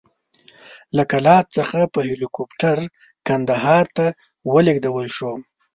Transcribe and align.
له 0.95 1.03
کلات 1.11 1.45
څخه 1.57 1.79
په 1.93 1.99
هلیکوپټر 2.09 2.77
کندهار 3.27 3.85
ته 3.97 4.05
ولېږدول 4.53 5.07
شوم. 5.17 5.39